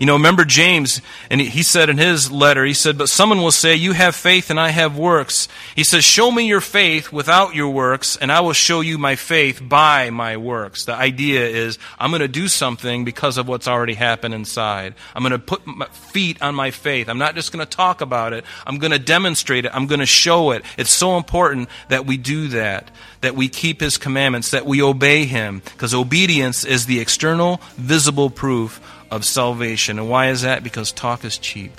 [0.00, 3.52] You know, remember James, and he said in his letter, he said, But someone will
[3.52, 5.46] say, You have faith and I have works.
[5.76, 9.14] He says, Show me your faith without your works, and I will show you my
[9.14, 10.86] faith by my works.
[10.86, 14.94] The idea is, I'm going to do something because of what's already happened inside.
[15.14, 17.10] I'm going to put my feet on my faith.
[17.10, 20.00] I'm not just going to talk about it, I'm going to demonstrate it, I'm going
[20.00, 20.64] to show it.
[20.78, 25.24] It's so important that we do that, that we keep his commandments, that we obey
[25.24, 28.80] him, because obedience is the external, visible proof
[29.10, 29.98] of salvation.
[29.98, 30.62] And why is that?
[30.62, 31.72] Because talk is cheap.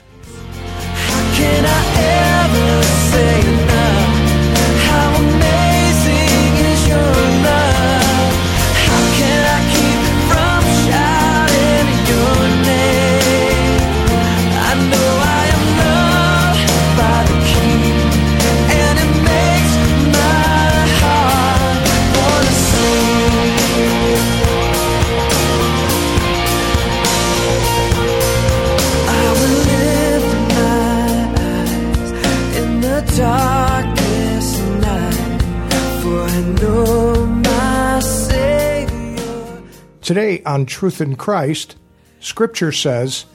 [40.12, 41.77] Today on Truth in Christ,
[42.20, 43.26] Scripture says,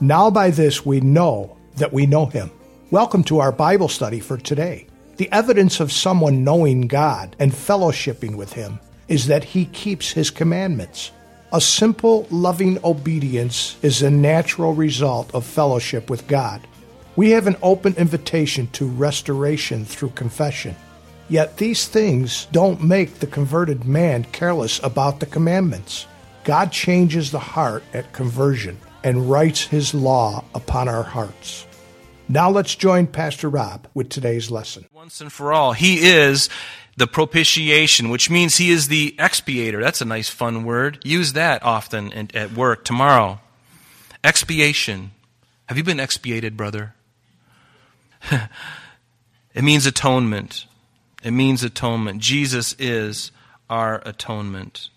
[0.00, 2.50] Now by this we know that we know Him.
[2.90, 4.86] Welcome to our Bible study for today.
[5.18, 10.30] The evidence of someone knowing God and fellowshipping with Him is that He keeps His
[10.30, 11.10] commandments.
[11.52, 16.66] A simple, loving obedience is a natural result of fellowship with God.
[17.14, 20.76] We have an open invitation to restoration through confession.
[21.28, 26.06] Yet these things don't make the converted man careless about the commandments.
[26.44, 31.66] God changes the heart at conversion and writes his law upon our hearts.
[32.28, 34.86] Now let's join Pastor Rob with today's lesson.
[34.92, 36.48] Once and for all, he is
[36.96, 39.80] the propitiation, which means he is the expiator.
[39.80, 40.98] That's a nice, fun word.
[41.04, 43.40] Use that often at work tomorrow.
[44.24, 45.12] Expiation.
[45.66, 46.94] Have you been expiated, brother?
[48.30, 50.66] it means atonement.
[51.22, 52.20] It means atonement.
[52.20, 53.30] Jesus is
[53.70, 54.90] our atonement.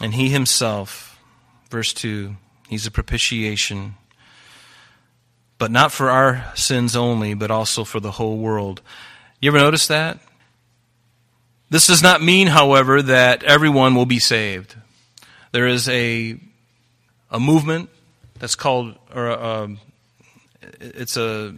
[0.00, 1.20] And he himself,
[1.70, 2.36] verse 2,
[2.68, 3.96] he's a propitiation,
[5.58, 8.80] but not for our sins only, but also for the whole world.
[9.40, 10.18] You ever notice that?
[11.70, 14.74] This does not mean, however, that everyone will be saved.
[15.52, 16.38] There is a,
[17.30, 17.90] a movement
[18.38, 19.80] that's called, or a, um,
[20.80, 21.54] it's a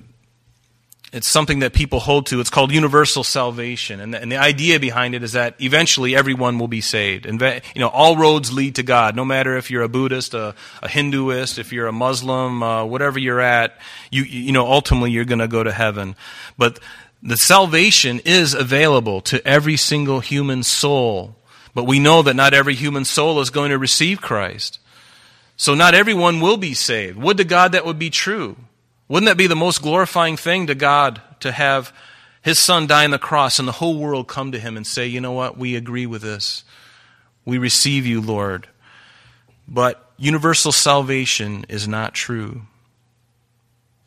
[1.12, 2.40] it's something that people hold to.
[2.40, 4.00] It's called universal salvation.
[4.00, 7.26] And the, and the, idea behind it is that eventually everyone will be saved.
[7.26, 9.16] And, you know, all roads lead to God.
[9.16, 13.18] No matter if you're a Buddhist, a, a Hinduist, if you're a Muslim, uh, whatever
[13.18, 13.76] you're at,
[14.10, 16.14] you, you know, ultimately you're going to go to heaven.
[16.56, 16.78] But
[17.22, 21.34] the salvation is available to every single human soul.
[21.74, 24.78] But we know that not every human soul is going to receive Christ.
[25.56, 27.18] So not everyone will be saved.
[27.18, 28.56] Would to God that would be true.
[29.10, 31.92] Wouldn't that be the most glorifying thing to God to have
[32.42, 35.08] his son die on the cross and the whole world come to him and say,
[35.08, 36.62] you know what, we agree with this.
[37.44, 38.68] We receive you, Lord.
[39.66, 42.62] But universal salvation is not true.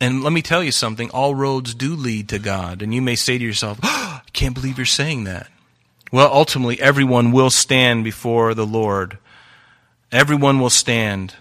[0.00, 2.80] And let me tell you something all roads do lead to God.
[2.80, 5.50] And you may say to yourself, oh, I can't believe you're saying that.
[6.12, 9.18] Well, ultimately, everyone will stand before the Lord.
[10.10, 11.34] Everyone will stand.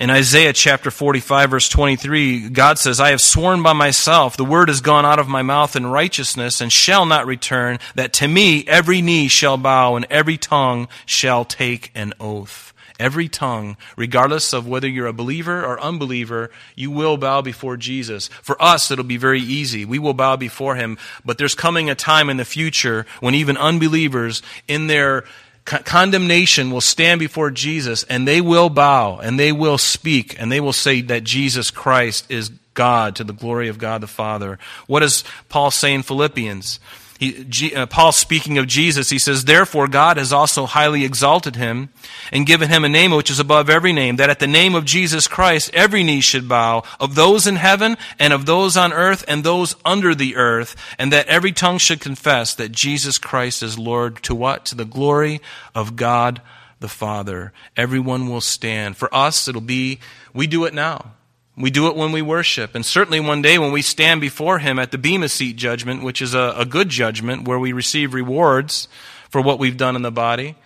[0.00, 4.68] In Isaiah chapter 45, verse 23, God says, I have sworn by myself, the word
[4.68, 8.64] has gone out of my mouth in righteousness and shall not return, that to me
[8.66, 12.74] every knee shall bow and every tongue shall take an oath.
[12.98, 18.28] Every tongue, regardless of whether you're a believer or unbeliever, you will bow before Jesus.
[18.42, 19.84] For us, it'll be very easy.
[19.84, 20.98] We will bow before him.
[21.24, 25.24] But there's coming a time in the future when even unbelievers, in their
[25.64, 30.60] condemnation will stand before Jesus and they will bow and they will speak and they
[30.60, 34.58] will say that Jesus Christ is God to the glory of God the Father.
[34.86, 36.80] What does Paul say in Philippians?
[37.24, 41.56] He, G, uh, Paul speaking of Jesus, he says, Therefore God has also highly exalted
[41.56, 41.88] him
[42.30, 44.84] and given him a name which is above every name, that at the name of
[44.84, 49.24] Jesus Christ every knee should bow, of those in heaven and of those on earth
[49.26, 53.78] and those under the earth, and that every tongue should confess that Jesus Christ is
[53.78, 54.66] Lord to what?
[54.66, 55.40] To the glory
[55.74, 56.42] of God
[56.80, 57.54] the Father.
[57.74, 58.98] Everyone will stand.
[58.98, 60.00] For us, it'll be,
[60.34, 61.12] we do it now.
[61.56, 62.74] We do it when we worship.
[62.74, 66.20] And certainly one day when we stand before Him at the Bema Seat judgment, which
[66.20, 68.88] is a, a good judgment where we receive rewards
[69.30, 70.56] for what we've done in the body,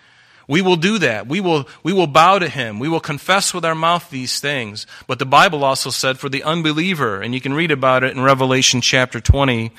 [0.47, 1.27] we will do that.
[1.27, 2.79] We will, we will bow to Him.
[2.79, 4.87] We will confess with our mouth these things.
[5.05, 8.23] But the Bible also said for the unbeliever, and you can read about it in
[8.23, 9.71] Revelation chapter 20,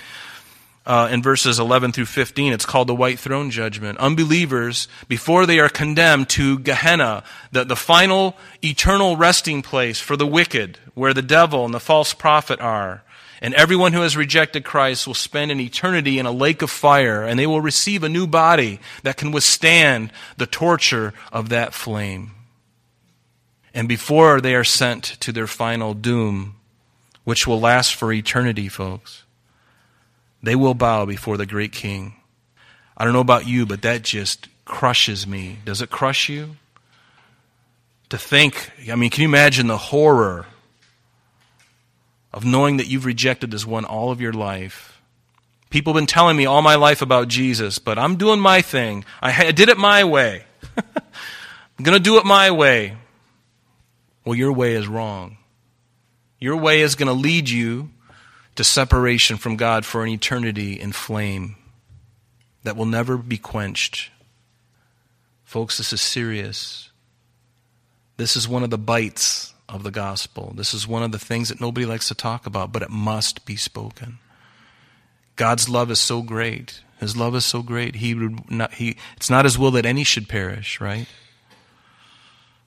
[0.87, 2.53] uh, in verses 11 through 15.
[2.53, 3.99] It's called the white throne judgment.
[3.99, 7.23] Unbelievers, before they are condemned to Gehenna,
[7.53, 12.15] the, the final eternal resting place for the wicked, where the devil and the false
[12.15, 13.03] prophet are,
[13.43, 17.23] and everyone who has rejected Christ will spend an eternity in a lake of fire,
[17.23, 22.33] and they will receive a new body that can withstand the torture of that flame.
[23.73, 26.57] And before they are sent to their final doom,
[27.25, 29.25] which will last for eternity, folks,
[30.43, 32.15] they will bow before the great king.
[32.97, 35.59] I don't know about you, but that just crushes me.
[35.65, 36.57] Does it crush you?
[38.11, 40.47] To think, I mean, can you imagine the horror
[42.33, 45.01] of knowing that you've rejected this one all of your life?
[45.71, 49.05] People have been telling me all my life about Jesus, but I'm doing my thing.
[49.23, 50.45] I did it my way.
[50.77, 52.97] I'm going to do it my way.
[54.25, 55.39] Well, your way is wrong.
[56.41, 57.91] Your way is going to lead you
[58.57, 61.57] to separation from God for an eternity in flame
[62.63, 64.11] that will never be quenched.
[65.45, 66.91] Folks, this is serious.
[68.17, 70.53] This is one of the bites of the gospel.
[70.55, 73.47] This is one of the things that nobody likes to talk about, but it must
[73.47, 74.19] be spoken.
[75.37, 76.83] God's love is so great.
[76.99, 77.97] His love is so great.
[77.97, 81.07] He would not, he, it's not his will that any should perish, right?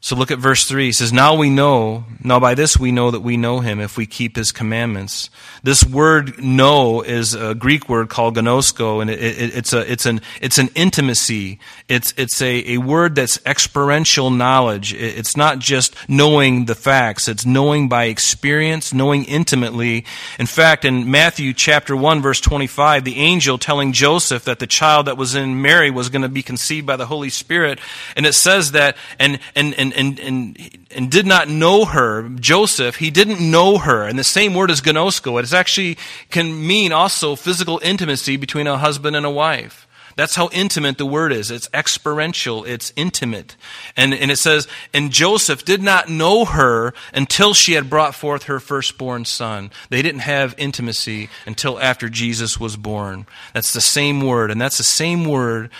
[0.03, 0.87] So look at verse 3.
[0.87, 3.95] He says, Now we know, now by this we know that we know him if
[3.95, 5.29] we keep his commandments.
[5.63, 10.05] This word know is a Greek word called gnosko, and it, it, it's, a, it's,
[10.05, 11.57] an, it's an intimacy.
[11.87, 14.93] It's, it's a, a word that's experiential knowledge.
[14.93, 20.03] It, it's not just knowing the facts, it's knowing by experience, knowing intimately.
[20.37, 25.07] In fact, in Matthew chapter 1, verse 25, the angel telling Joseph that the child
[25.07, 27.79] that was in Mary was going to be conceived by the Holy Spirit,
[28.17, 32.97] and it says that, and, and, and and, and, and did not know her, Joseph,
[32.97, 34.03] he didn't know her.
[34.07, 35.97] And the same word as gnosko, it actually
[36.29, 39.87] can mean also physical intimacy between a husband and a wife.
[40.15, 41.49] That's how intimate the word is.
[41.49, 42.63] It's experiential.
[42.65, 43.55] It's intimate.
[43.97, 48.43] And, and it says, and Joseph did not know her until she had brought forth
[48.43, 49.71] her firstborn son.
[49.89, 53.25] They didn't have intimacy until after Jesus was born.
[53.53, 54.51] That's the same word.
[54.51, 55.71] And that's the same word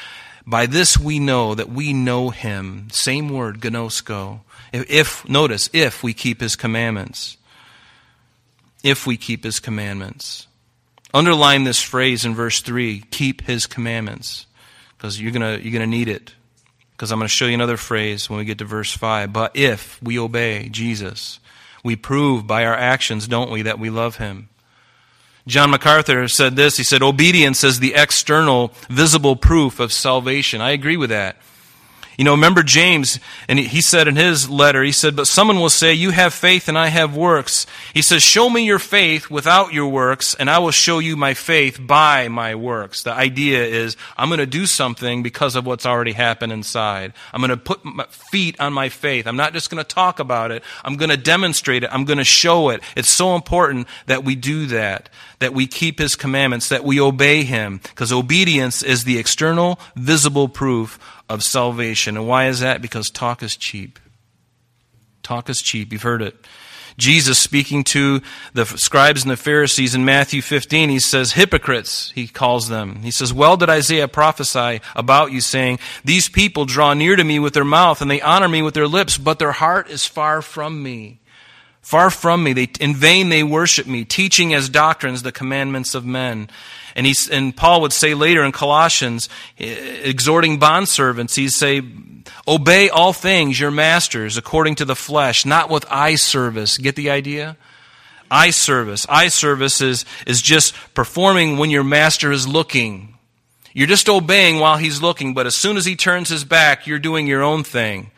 [0.46, 2.90] by this we know that we know him.
[2.92, 4.42] Same word, gnosko.
[4.72, 7.38] If, if, notice, if we keep his commandments.
[8.84, 10.48] If we keep his commandments.
[11.14, 14.48] Underline this phrase in verse 3 keep his commandments.
[14.98, 16.34] Because you're going you're going to need it.
[16.92, 19.32] Because I'm going to show you another phrase when we get to verse 5.
[19.32, 21.40] But if we obey Jesus,
[21.84, 24.50] we prove by our actions, don't we, that we love him.
[25.46, 26.78] John MacArthur said this.
[26.78, 30.62] He said, Obedience is the external, visible proof of salvation.
[30.62, 31.38] I agree with that.
[32.18, 35.70] You know, remember James, and he said in his letter, he said, But someone will
[35.70, 37.66] say, You have faith and I have works.
[37.94, 41.34] He says, Show me your faith without your works, and I will show you my
[41.34, 43.04] faith by my works.
[43.04, 47.14] The idea is, I'm going to do something because of what's already happened inside.
[47.34, 49.26] I'm going to put my feet on my faith.
[49.26, 50.64] I'm not just going to talk about it.
[50.84, 51.90] I'm going to demonstrate it.
[51.92, 52.82] I'm going to show it.
[52.96, 55.10] It's so important that we do that,
[55.40, 60.48] that we keep his commandments, that we obey him, because obedience is the external, visible
[60.48, 61.00] proof
[61.34, 62.16] of salvation.
[62.16, 62.82] And why is that?
[62.82, 64.00] Because talk is cheap.
[65.24, 65.92] Talk is cheap.
[65.92, 66.36] You've heard it.
[66.96, 68.22] Jesus speaking to
[68.54, 72.98] the scribes and the Pharisees in Matthew 15, he says, hypocrites, he calls them.
[73.02, 77.40] He says, well did Isaiah prophesy about you saying, these people draw near to me
[77.40, 80.44] with their mouth and they honor me with their lips, but their heart is far
[80.44, 81.20] from me.
[81.84, 82.54] Far from me.
[82.54, 86.50] They, in vain they worship me, teaching as doctrines the commandments of men.
[86.96, 89.28] And, he, and Paul would say later in Colossians,
[89.60, 91.82] eh, exhorting bondservants, he'd say,
[92.48, 96.78] Obey all things, your masters, according to the flesh, not with eye service.
[96.78, 97.58] Get the idea?
[98.32, 99.06] Eye service.
[99.10, 103.18] Eye service is, is just performing when your master is looking.
[103.74, 107.00] You're just obeying while he's looking, but as soon as he turns his back, you're
[107.00, 108.12] doing your own thing.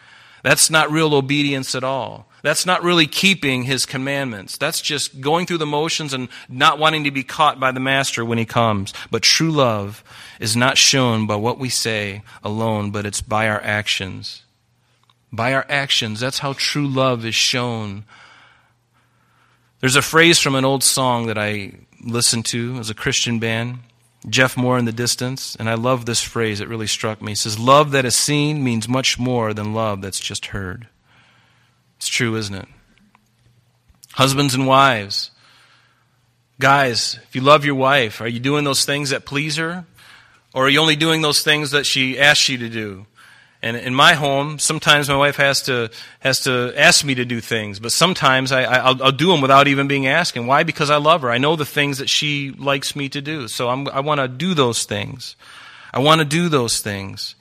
[0.43, 2.29] That's not real obedience at all.
[2.45, 4.55] That's not really keeping his commandments.
[4.55, 8.23] That's just going through the motions and not wanting to be caught by the master
[8.23, 8.93] when he comes.
[9.09, 10.03] But true love
[10.39, 14.43] is not shown by what we say alone, but it's by our actions.
[15.33, 16.19] By our actions.
[16.19, 18.05] That's how true love is shown.
[19.79, 21.71] There's a phrase from an old song that I
[22.03, 23.79] listened to as a Christian band.
[24.29, 26.59] Jeff Moore in the distance, and I love this phrase.
[26.59, 27.31] It really struck me.
[27.31, 30.89] He says, Love that is seen means much more than love that's just heard.
[31.97, 32.67] It's true, isn't it?
[34.13, 35.31] Husbands and wives.
[36.59, 39.85] Guys, if you love your wife, are you doing those things that please her?
[40.53, 43.05] Or are you only doing those things that she asks you to do?
[43.61, 47.41] And in my home, sometimes my wife has to has to ask me to do
[47.41, 50.37] things, but sometimes I, will do them without even being asked.
[50.37, 50.63] And Why?
[50.63, 51.31] Because I love her.
[51.31, 54.27] I know the things that she likes me to do, so I'm, I want to
[54.27, 55.35] do those things.
[55.91, 57.35] I want to do those things.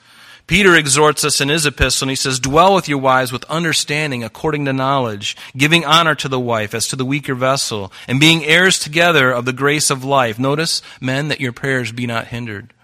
[0.47, 4.23] Peter exhorts us in his epistle, and he says, Dwell with your wives with understanding
[4.23, 8.45] according to knowledge, giving honor to the wife as to the weaker vessel, and being
[8.45, 10.39] heirs together of the grace of life.
[10.39, 12.75] Notice, men, that your prayers be not hindered.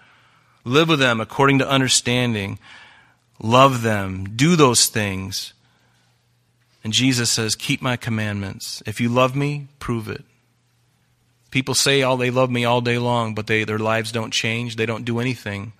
[0.63, 2.59] Live with them according to understanding
[3.43, 5.53] love them, do those things.
[6.83, 8.81] And Jesus says, Keep my commandments.
[8.85, 10.23] If you love me, prove it.
[11.51, 14.75] People say, Oh, they love me all day long, but they, their lives don't change.
[14.75, 15.73] They don't do anything.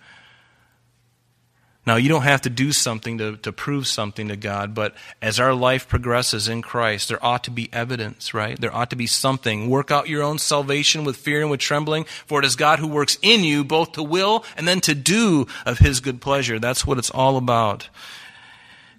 [1.83, 5.39] Now, you don't have to do something to, to prove something to God, but as
[5.39, 8.59] our life progresses in Christ, there ought to be evidence, right?
[8.59, 9.67] There ought to be something.
[9.67, 12.87] Work out your own salvation with fear and with trembling, for it is God who
[12.87, 16.59] works in you both to will and then to do of his good pleasure.
[16.59, 17.89] That's what it's all about.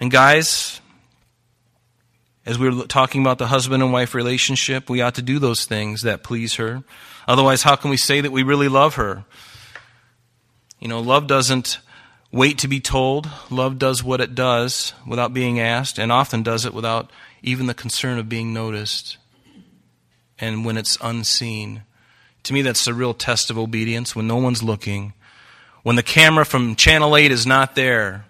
[0.00, 0.80] And guys,
[2.44, 5.66] as we are talking about the husband and wife relationship, we ought to do those
[5.66, 6.82] things that please her.
[7.28, 9.24] Otherwise, how can we say that we really love her?
[10.80, 11.78] You know, love doesn't
[12.32, 13.28] wait to be told.
[13.50, 17.10] Love does what it does without being asked, and often does it without
[17.42, 19.18] even the concern of being noticed.
[20.38, 21.82] And when it's unseen.
[22.44, 25.12] To me, that's the real test of obedience when no one's looking.
[25.84, 28.24] When the camera from Channel 8 is not there,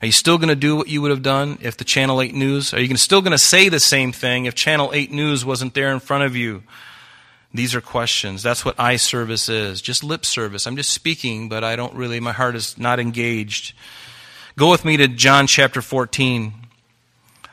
[0.00, 2.34] are you still going to do what you would have done if the Channel 8
[2.34, 2.74] News?
[2.74, 5.92] Are you still going to say the same thing if Channel 8 News wasn't there
[5.92, 6.64] in front of you?
[7.54, 8.42] These are questions.
[8.42, 9.82] That's what eye service is.
[9.82, 10.66] Just lip service.
[10.66, 13.74] I'm just speaking, but I don't really, my heart is not engaged.
[14.56, 16.54] Go with me to John chapter 14.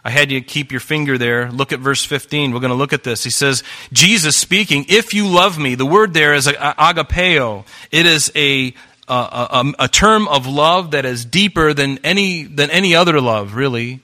[0.03, 1.51] I had you keep your finger there.
[1.51, 2.53] Look at verse 15.
[2.53, 3.23] We're going to look at this.
[3.23, 7.65] He says, Jesus speaking, if you love me, the word there is agapeo.
[7.91, 8.73] It is a,
[9.09, 13.55] a, a, a term of love that is deeper than any, than any other love,
[13.55, 13.99] really.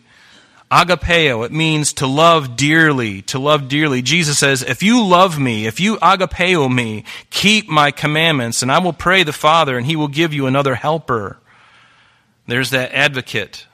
[0.75, 4.01] Agapeo, it means to love dearly, to love dearly.
[4.01, 8.79] Jesus says, if you love me, if you agapeo me, keep my commandments, and I
[8.79, 11.38] will pray the Father, and he will give you another helper.
[12.46, 13.67] There's that advocate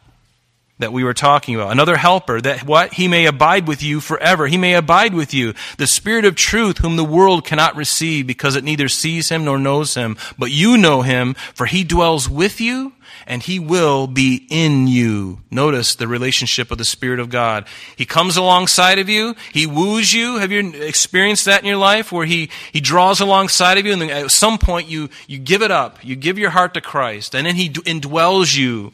[0.82, 1.72] that we were talking about.
[1.72, 2.94] Another helper that what?
[2.94, 4.48] He may abide with you forever.
[4.48, 5.54] He may abide with you.
[5.78, 9.58] The Spirit of truth whom the world cannot receive because it neither sees him nor
[9.58, 10.18] knows him.
[10.38, 12.94] But you know him for he dwells with you
[13.28, 15.40] and he will be in you.
[15.50, 17.68] Notice the relationship of the Spirit of God.
[17.96, 19.36] He comes alongside of you.
[19.54, 20.38] He woos you.
[20.38, 24.04] Have you experienced that in your life where he, he draws alongside of you and
[24.04, 26.04] at some point you, you give it up.
[26.04, 28.94] You give your heart to Christ and then he indwells you.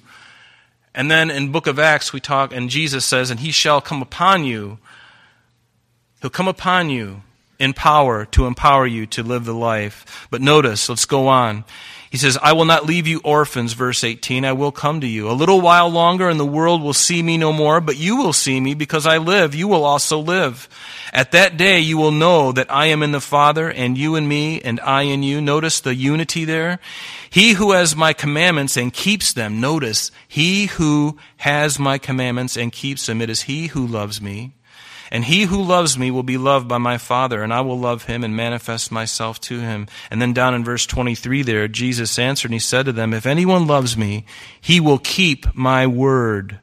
[0.97, 4.01] And then in book of Acts we talk and Jesus says, and he shall come
[4.01, 4.79] upon you.
[6.21, 7.21] He'll come upon you
[7.59, 10.27] in power to empower you to live the life.
[10.29, 11.63] But notice, let's go on.
[12.09, 14.45] He says, I will not leave you orphans, verse 18.
[14.45, 15.29] I will come to you.
[15.29, 18.31] A little while longer and the world will see me no more, but you will
[18.31, 19.53] see me because I live.
[19.53, 20.69] You will also live.
[21.11, 24.27] At that day you will know that I am in the Father and you in
[24.27, 25.41] me and I in you.
[25.41, 26.79] Notice the unity there.
[27.29, 29.59] He who has my commandments and keeps them.
[29.59, 33.21] Notice, he who has my commandments and keeps them.
[33.21, 34.53] It is he who loves me.
[35.11, 38.05] And he who loves me will be loved by my Father, and I will love
[38.05, 39.87] him and manifest myself to him.
[40.11, 43.25] And then down in verse 23 there, Jesus answered and he said to them, If
[43.25, 44.25] anyone loves me,
[44.59, 46.59] he will keep my word,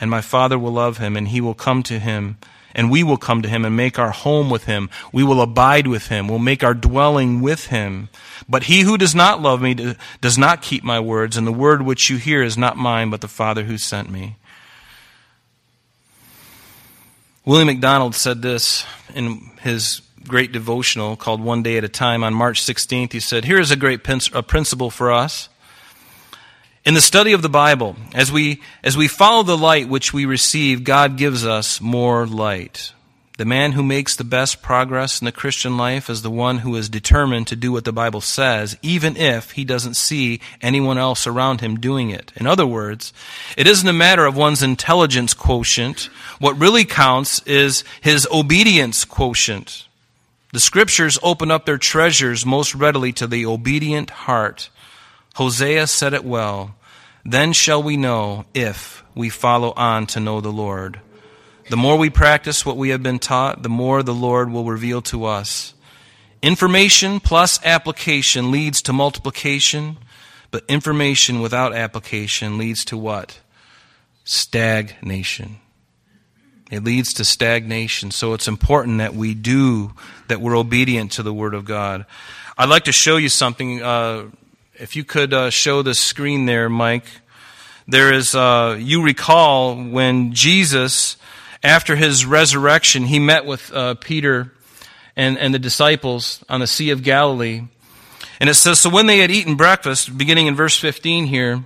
[0.00, 2.38] and my Father will love him, and he will come to him.
[2.72, 4.90] And we will come to him and make our home with him.
[5.12, 6.28] We will abide with him.
[6.28, 8.08] We'll make our dwelling with him.
[8.48, 11.82] But he who does not love me does not keep my words, and the word
[11.82, 14.36] which you hear is not mine, but the Father who sent me.
[17.46, 22.34] William MacDonald said this in his great devotional called One Day at a Time on
[22.34, 23.12] March 16th.
[23.12, 24.00] He said, Here is a great
[24.34, 25.48] a principle for us.
[26.84, 30.26] In the study of the Bible, as we, as we follow the light which we
[30.26, 32.92] receive, God gives us more light.
[33.40, 36.76] The man who makes the best progress in the Christian life is the one who
[36.76, 41.26] is determined to do what the Bible says, even if he doesn't see anyone else
[41.26, 42.32] around him doing it.
[42.36, 43.14] In other words,
[43.56, 46.10] it isn't a matter of one's intelligence quotient.
[46.38, 49.88] What really counts is his obedience quotient.
[50.52, 54.68] The scriptures open up their treasures most readily to the obedient heart.
[55.36, 56.74] Hosea said it well.
[57.24, 61.00] Then shall we know if we follow on to know the Lord.
[61.70, 65.00] The more we practice what we have been taught, the more the Lord will reveal
[65.02, 65.72] to us.
[66.42, 69.96] Information plus application leads to multiplication,
[70.50, 73.38] but information without application leads to what?
[74.24, 75.60] Stagnation.
[76.72, 78.10] It leads to stagnation.
[78.10, 79.92] So it's important that we do,
[80.26, 82.04] that we're obedient to the Word of God.
[82.58, 83.80] I'd like to show you something.
[83.80, 84.24] Uh,
[84.74, 87.06] if you could uh, show the screen there, Mike.
[87.86, 91.16] There is, uh, you recall when Jesus,
[91.62, 94.52] after his resurrection, he met with uh, Peter
[95.16, 97.62] and, and the disciples on the Sea of Galilee.
[98.40, 101.64] And it says, So when they had eaten breakfast, beginning in verse 15 here,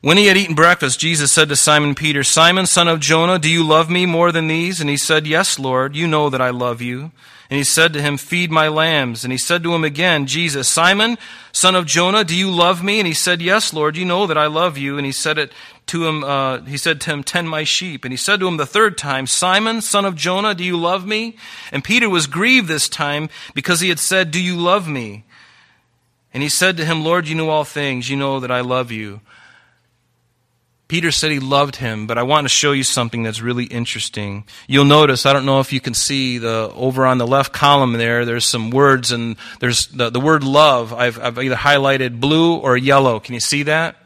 [0.00, 3.50] when he had eaten breakfast, Jesus said to Simon Peter, Simon, son of Jonah, do
[3.50, 4.80] you love me more than these?
[4.80, 7.10] And he said, Yes, Lord, you know that I love you.
[7.50, 9.24] And he said to him, Feed my lambs.
[9.24, 11.16] And he said to him again, Jesus, Simon,
[11.50, 13.00] son of Jonah, do you love me?
[13.00, 14.98] And he said, Yes, Lord, you know that I love you.
[14.98, 15.52] And he said it
[15.86, 18.04] to him, uh, he said to him, Tend my sheep.
[18.04, 21.06] And he said to him the third time, Simon, son of Jonah, do you love
[21.06, 21.36] me?
[21.72, 25.24] And Peter was grieved this time because he had said, Do you love me?
[26.34, 28.10] And he said to him, Lord, you know all things.
[28.10, 29.22] You know that I love you.
[30.88, 34.44] Peter said he loved him, but I want to show you something that's really interesting.
[34.66, 37.92] You'll notice, I don't know if you can see the, over on the left column
[37.92, 40.94] there, there's some words and there's the, the word love.
[40.94, 43.20] I've, I've either highlighted blue or yellow.
[43.20, 43.96] Can you see that?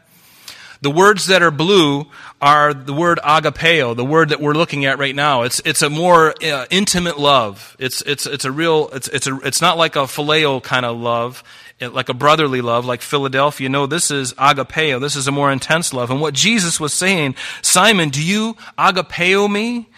[0.81, 2.07] The words that are blue
[2.43, 5.43] are the word agapeo, the word that we're looking at right now.
[5.43, 7.75] It's, it's a more uh, intimate love.
[7.79, 10.97] It's, it's, it's a real, it's, it's, a, it's not like a phileo kind of
[10.97, 11.43] love
[11.81, 13.67] like a brotherly love, like Philadelphia.
[13.67, 15.01] No, this is agapeo.
[15.01, 16.11] This is a more intense love.
[16.11, 19.89] And what Jesus was saying, Simon, do you agapeo me?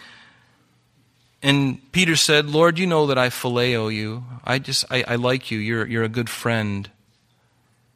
[1.44, 4.24] And Peter said, Lord, you know that I phileo you.
[4.44, 5.60] I just, I, I like you.
[5.60, 6.90] You're, you're a good friend.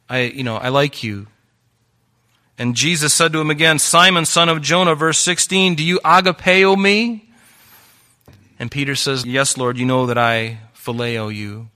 [0.08, 1.26] I, you know, I like you.
[2.60, 6.78] And Jesus said to him again, Simon, son of Jonah, verse 16, do you agapeo
[6.78, 7.24] me?
[8.58, 11.70] And Peter says, Yes, Lord, you know that I phileo you.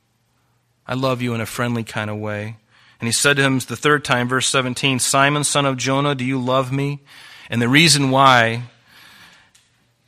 [0.86, 2.58] I love you in a friendly kind of way.
[3.00, 6.22] And he said to him the third time, verse 17, Simon, son of Jonah, do
[6.22, 7.00] you love me?
[7.48, 8.64] And the reason why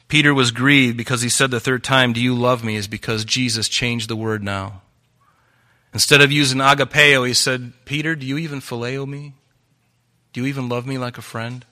[0.09, 2.77] Peter was grieved because he said the third time, Do you love me?
[2.77, 4.83] is because Jesus changed the word now.
[5.95, 9.33] Instead of using agapeo, he said, Peter, do you even phileo me?
[10.37, 11.65] Do you even love me like a friend?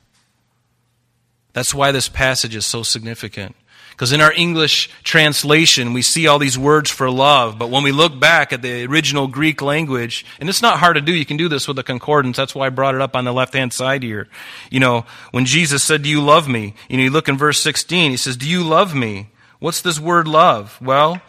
[1.53, 3.55] That's why this passage is so significant.
[3.91, 7.93] Because in our English translation, we see all these words for love, but when we
[7.93, 11.37] look back at the original Greek language, and it's not hard to do, you can
[11.37, 12.39] do this with a concordance.
[12.39, 14.29] That's why I brought it up on the left hand side here.
[14.71, 16.73] You know, when Jesus said, Do you love me?
[16.89, 19.29] You know, you look in verse 16, he says, Do you love me?
[19.59, 20.81] What's this word love?
[20.81, 21.21] Well,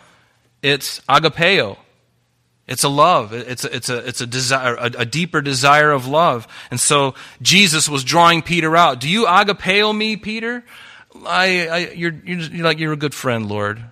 [0.62, 1.76] it's agapeo.
[2.67, 3.32] It's a love.
[3.32, 6.47] It's a, it's a, it's a desire, a, a, deeper desire of love.
[6.71, 8.99] And so Jesus was drawing Peter out.
[8.99, 10.63] Do you agapeo me, Peter?
[11.28, 13.84] I, I you're, you're, you're like, you're a good friend, Lord.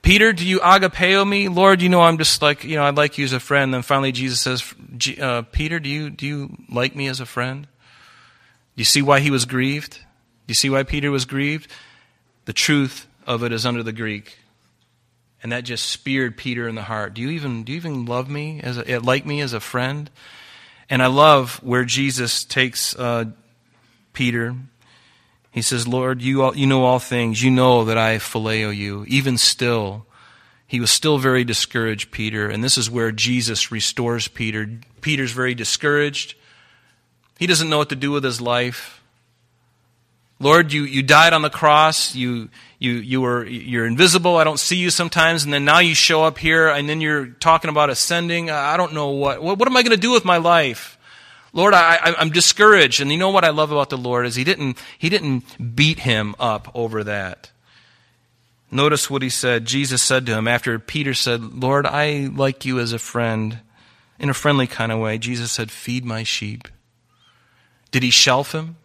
[0.00, 1.48] Peter, do you agapeo me?
[1.48, 3.74] Lord, you know, I'm just like, you know, I'd like you as a friend.
[3.74, 4.74] Then finally Jesus says,
[5.20, 7.64] uh, Peter, do you, do you like me as a friend?
[7.64, 9.92] Do you see why he was grieved?
[9.92, 11.70] Do you see why Peter was grieved?
[12.46, 14.38] The truth of it is under the Greek.
[15.42, 17.14] And that just speared Peter in the heart.
[17.14, 20.10] Do you even, do you even love me as a, like me as a friend?
[20.88, 23.26] And I love where Jesus takes uh,
[24.12, 24.56] Peter
[25.50, 27.42] he says, Lord, you, all, you know all things.
[27.42, 29.04] You know that I phileo you.
[29.08, 30.06] Even still,
[30.66, 32.48] he was still very discouraged, Peter.
[32.48, 34.70] And this is where Jesus restores Peter.
[35.00, 36.36] Peter's very discouraged.
[37.38, 38.99] He doesn't know what to do with his life.
[40.42, 42.14] Lord, you, you died on the cross.
[42.14, 42.48] You,
[42.78, 44.38] you, you were, you're invisible.
[44.38, 45.44] I don't see you sometimes.
[45.44, 48.50] And then now you show up here and then you're talking about ascending.
[48.50, 50.98] I don't know what, what, what am I going to do with my life?
[51.52, 53.02] Lord, I, am discouraged.
[53.02, 56.00] And you know what I love about the Lord is he didn't, he didn't beat
[56.00, 57.50] him up over that.
[58.70, 59.66] Notice what he said.
[59.66, 63.58] Jesus said to him after Peter said, Lord, I like you as a friend.
[64.18, 66.68] In a friendly kind of way, Jesus said, Feed my sheep.
[67.90, 68.76] Did he shelf him?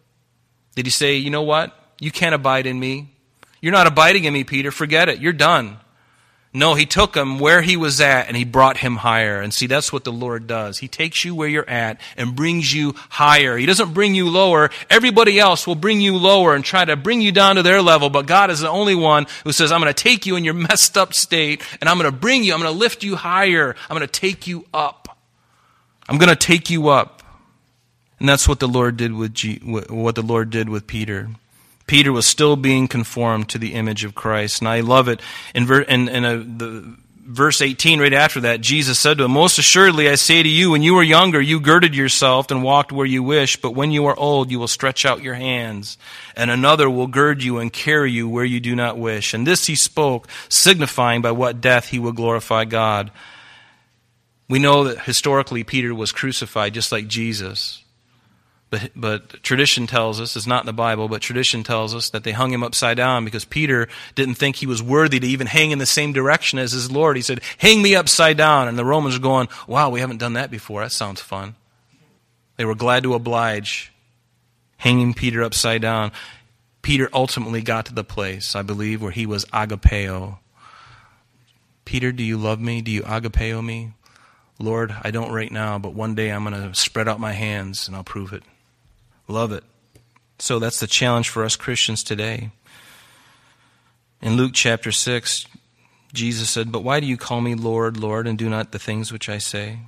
[0.76, 1.76] Did he say, You know what?
[1.98, 3.10] You can't abide in me.
[3.60, 4.70] You're not abiding in me, Peter.
[4.70, 5.18] Forget it.
[5.18, 5.78] You're done.
[6.56, 9.42] No, he took him where he was at and he brought him higher.
[9.42, 10.78] And see, that's what the Lord does.
[10.78, 13.58] He takes you where you're at and brings you higher.
[13.58, 14.70] He doesn't bring you lower.
[14.88, 18.08] Everybody else will bring you lower and try to bring you down to their level.
[18.08, 20.54] But God is the only one who says, I'm going to take you in your
[20.68, 23.76] messed up state and I'm going to bring you, I'm going to lift you higher.
[23.90, 25.18] I'm going to take you up.
[26.08, 27.15] I'm going to take you up.
[28.18, 31.28] And that's what the Lord did with G- what the Lord did with Peter.
[31.86, 34.60] Peter was still being conformed to the image of Christ.
[34.60, 35.20] And I love it.
[35.54, 39.32] In, ver- in, in a, the, verse 18, right after that, Jesus said to him,
[39.32, 42.92] Most assuredly I say to you, when you were younger, you girded yourself and walked
[42.92, 45.98] where you wish, but when you are old, you will stretch out your hands,
[46.36, 49.34] and another will gird you and carry you where you do not wish.
[49.34, 53.10] And this he spoke, signifying by what death he would glorify God.
[54.48, 57.82] We know that historically Peter was crucified just like Jesus.
[58.68, 62.24] But, but tradition tells us, it's not in the Bible, but tradition tells us that
[62.24, 65.70] they hung him upside down because Peter didn't think he was worthy to even hang
[65.70, 67.16] in the same direction as his Lord.
[67.16, 68.66] He said, Hang me upside down.
[68.66, 70.82] And the Romans are going, Wow, we haven't done that before.
[70.82, 71.54] That sounds fun.
[72.56, 73.92] They were glad to oblige,
[74.78, 76.10] hanging Peter upside down.
[76.82, 80.38] Peter ultimately got to the place, I believe, where he was agapeo.
[81.84, 82.82] Peter, do you love me?
[82.82, 83.92] Do you agapeo me?
[84.58, 87.86] Lord, I don't right now, but one day I'm going to spread out my hands
[87.86, 88.42] and I'll prove it.
[89.28, 89.64] Love it.
[90.38, 92.50] So that's the challenge for us Christians today.
[94.20, 95.46] In Luke chapter 6,
[96.12, 99.12] Jesus said, But why do you call me Lord, Lord, and do not the things
[99.12, 99.80] which I say?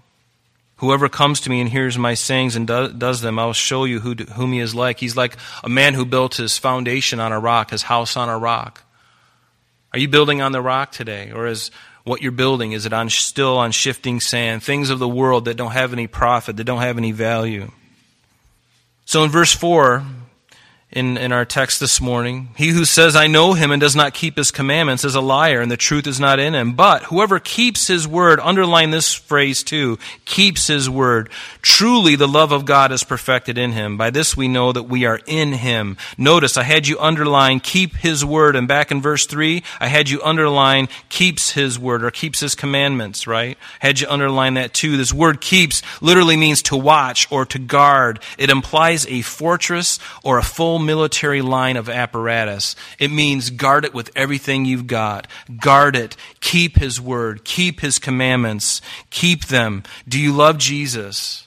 [0.76, 4.00] Whoever comes to me and hears my sayings and do, does them, I'll show you
[4.00, 5.00] who, whom he is like.
[5.00, 8.38] He's like a man who built his foundation on a rock, his house on a
[8.38, 8.82] rock.
[9.92, 11.32] Are you building on the rock today?
[11.32, 11.70] Or is
[12.04, 14.62] what you're building, is it on, still on shifting sand?
[14.62, 17.72] Things of the world that don't have any profit, that don't have any value.
[19.08, 20.04] So in verse 4,
[20.90, 22.48] in, in our text this morning.
[22.56, 25.60] He who says, I know him and does not keep his commandments is a liar,
[25.60, 26.72] and the truth is not in him.
[26.72, 31.28] But whoever keeps his word, underline this phrase too, keeps his word.
[31.60, 33.98] Truly the love of God is perfected in him.
[33.98, 35.98] By this we know that we are in him.
[36.16, 40.08] Notice I had you underline keep his word, and back in verse 3, I had
[40.08, 43.58] you underline keeps his word, or keeps his commandments, right?
[43.80, 44.96] Had you underline that too.
[44.96, 48.20] This word keeps literally means to watch or to guard.
[48.38, 52.76] It implies a fortress or a full military line of apparatus.
[52.98, 55.26] It means guard it with everything you've got.
[55.60, 56.16] Guard it.
[56.40, 57.44] Keep His word.
[57.44, 58.80] Keep His commandments.
[59.10, 59.82] Keep them.
[60.08, 61.46] Do you love Jesus?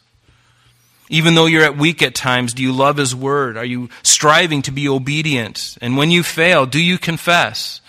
[1.09, 3.57] Even though you're at weak at times, do you love His word?
[3.57, 5.77] Are you striving to be obedient?
[5.81, 7.81] And when you fail, do you confess?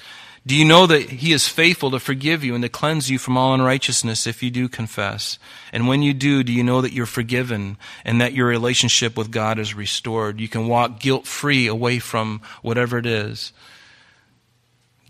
[0.45, 3.37] Do you know that He is faithful to forgive you and to cleanse you from
[3.37, 5.39] all unrighteousness if you do confess?
[5.73, 9.31] And when you do, do you know that you're forgiven and that your relationship with
[9.31, 10.41] God is restored?
[10.41, 13.53] You can walk guilt free away from whatever it is.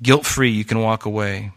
[0.03, 1.53] Guilt free, you can walk away.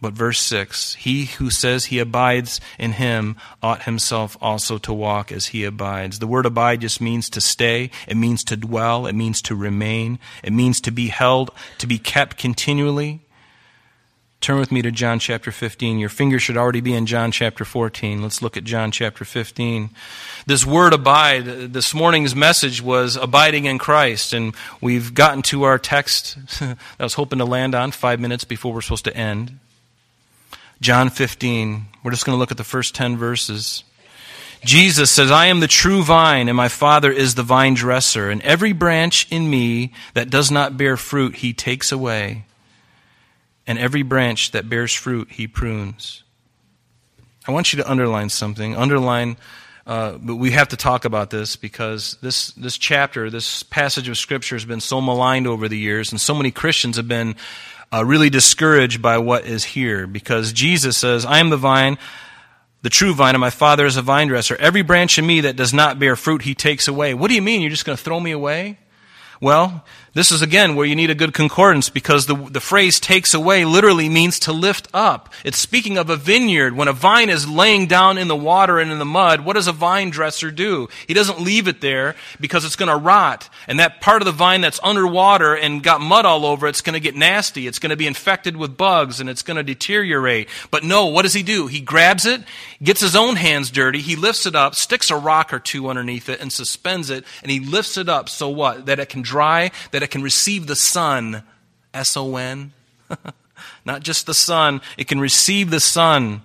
[0.00, 5.32] But verse 6 He who says he abides in him ought himself also to walk
[5.32, 6.18] as he abides.
[6.18, 10.18] The word abide just means to stay, it means to dwell, it means to remain,
[10.42, 13.20] it means to be held, to be kept continually.
[14.40, 15.98] Turn with me to John chapter 15.
[15.98, 18.22] Your finger should already be in John chapter 14.
[18.22, 19.90] Let's look at John chapter 15.
[20.46, 25.76] This word abide, this morning's message was abiding in Christ, and we've gotten to our
[25.76, 29.58] text I was hoping to land on five minutes before we're supposed to end.
[30.80, 31.86] John 15.
[32.02, 33.84] We're just going to look at the first 10 verses.
[34.64, 38.28] Jesus says, I am the true vine, and my Father is the vine dresser.
[38.30, 42.44] And every branch in me that does not bear fruit, he takes away.
[43.66, 46.22] And every branch that bears fruit, he prunes.
[47.46, 48.76] I want you to underline something.
[48.76, 49.36] Underline,
[49.88, 54.18] uh, but we have to talk about this because this, this chapter, this passage of
[54.18, 57.36] Scripture has been so maligned over the years, and so many Christians have been
[57.90, 61.96] uh, really discouraged by what is here because Jesus says, I am the vine,
[62.82, 64.56] the true vine, and my Father is a vine dresser.
[64.56, 67.14] Every branch in me that does not bear fruit, he takes away.
[67.14, 67.62] What do you mean?
[67.62, 68.78] You're just going to throw me away?
[69.40, 73.34] Well, this is again where you need a good concordance because the, the phrase takes
[73.34, 75.32] away literally means to lift up.
[75.44, 76.74] It's speaking of a vineyard.
[76.74, 79.66] When a vine is laying down in the water and in the mud, what does
[79.66, 80.88] a vine dresser do?
[81.06, 83.48] He doesn't leave it there because it's going to rot.
[83.66, 86.94] And that part of the vine that's underwater and got mud all over it's going
[86.94, 87.66] to get nasty.
[87.66, 90.48] It's going to be infected with bugs and it's going to deteriorate.
[90.70, 91.66] But no, what does he do?
[91.66, 92.42] He grabs it,
[92.82, 96.28] gets his own hands dirty, he lifts it up, sticks a rock or two underneath
[96.28, 98.86] it and suspends it, and he lifts it up so what?
[98.86, 101.42] That it can dry, that it it can receive the sun,
[101.92, 102.72] S O N.
[103.84, 106.42] Not just the sun, it can receive the sun.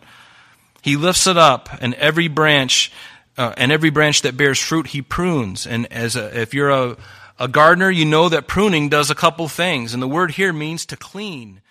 [0.81, 2.91] He lifts it up, and every branch,
[3.37, 5.65] uh, and every branch that bears fruit, he prunes.
[5.65, 6.97] And as a, if you're a,
[7.39, 10.85] a gardener, you know that pruning does a couple things, and the word here means
[10.87, 11.61] to clean.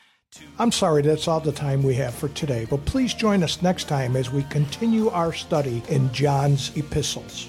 [0.59, 3.85] I'm sorry that's all the time we have for today, but please join us next
[3.85, 7.49] time as we continue our study in John's epistles.